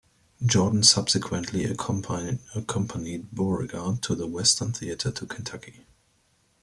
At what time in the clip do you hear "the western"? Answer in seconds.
4.15-4.73